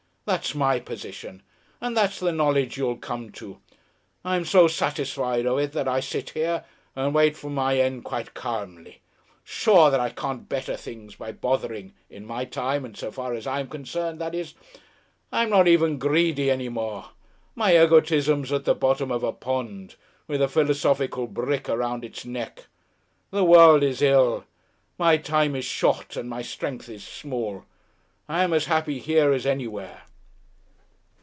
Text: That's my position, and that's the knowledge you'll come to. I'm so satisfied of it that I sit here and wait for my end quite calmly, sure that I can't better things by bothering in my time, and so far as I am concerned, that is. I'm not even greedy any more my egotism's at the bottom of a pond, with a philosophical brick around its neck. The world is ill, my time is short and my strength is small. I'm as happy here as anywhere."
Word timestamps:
That's 0.23 0.55
my 0.55 0.79
position, 0.79 1.41
and 1.81 1.97
that's 1.97 2.17
the 2.19 2.31
knowledge 2.31 2.77
you'll 2.77 2.95
come 2.95 3.31
to. 3.33 3.57
I'm 4.23 4.45
so 4.45 4.67
satisfied 4.69 5.45
of 5.45 5.57
it 5.57 5.73
that 5.73 5.89
I 5.89 5.99
sit 5.99 6.29
here 6.29 6.63
and 6.95 7.13
wait 7.13 7.35
for 7.35 7.49
my 7.49 7.77
end 7.77 8.05
quite 8.05 8.33
calmly, 8.33 9.01
sure 9.43 9.89
that 9.91 9.99
I 9.99 10.09
can't 10.09 10.47
better 10.47 10.77
things 10.77 11.15
by 11.15 11.33
bothering 11.33 11.93
in 12.09 12.25
my 12.25 12.45
time, 12.45 12.85
and 12.85 12.95
so 12.95 13.11
far 13.11 13.33
as 13.33 13.45
I 13.45 13.59
am 13.59 13.67
concerned, 13.67 14.21
that 14.21 14.33
is. 14.35 14.53
I'm 15.33 15.49
not 15.49 15.67
even 15.67 15.97
greedy 15.97 16.49
any 16.49 16.69
more 16.69 17.09
my 17.53 17.71
egotism's 17.83 18.53
at 18.53 18.63
the 18.63 18.75
bottom 18.75 19.11
of 19.11 19.23
a 19.23 19.33
pond, 19.33 19.95
with 20.27 20.41
a 20.41 20.47
philosophical 20.47 21.27
brick 21.27 21.67
around 21.67 22.05
its 22.05 22.23
neck. 22.23 22.67
The 23.31 23.43
world 23.43 23.83
is 23.83 24.01
ill, 24.01 24.45
my 24.97 25.17
time 25.17 25.55
is 25.57 25.65
short 25.65 26.15
and 26.15 26.29
my 26.29 26.43
strength 26.43 26.87
is 26.87 27.03
small. 27.03 27.65
I'm 28.29 28.53
as 28.53 28.65
happy 28.65 28.99
here 28.99 29.33
as 29.33 29.45
anywhere." 29.45 30.03